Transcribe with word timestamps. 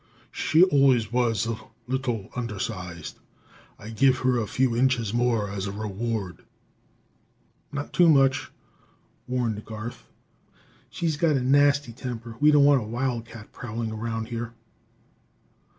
She 0.31 0.63
always 0.63 1.11
was 1.11 1.45
a 1.45 1.59
little 1.85 2.31
undersized; 2.35 3.19
I 3.77 3.91
give 3.91 4.17
her 4.25 4.39
a 4.39 4.47
few 4.47 4.75
inches 4.75 5.13
more 5.13 5.47
as 5.47 5.67
a 5.67 5.71
reward." 5.71 6.39
"Not 7.71 7.93
too 7.93 8.09
much," 8.09 8.49
warned 9.27 9.63
Garth. 9.63 10.07
"She's 10.89 11.17
got 11.17 11.35
a 11.37 11.41
nasty 11.43 11.93
temper; 11.93 12.35
we 12.39 12.49
don't 12.49 12.65
want 12.65 12.81
a 12.81 12.87
wildcat 12.87 13.51
prowling 13.51 13.93
round 13.93 14.29
here!" 14.29 14.55